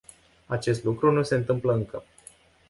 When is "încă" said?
1.73-2.03